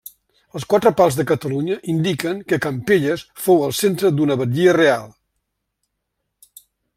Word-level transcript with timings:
Els 0.59 0.63
quatre 0.69 0.91
pals 1.01 1.17
de 1.19 1.25
Catalunya 1.31 1.77
indiquen 1.93 2.39
que 2.53 2.59
Campelles 2.63 3.25
fou 3.45 3.61
el 3.67 3.77
centre 3.81 4.11
d'una 4.21 4.39
batllia 4.43 4.75
reial. 4.79 5.05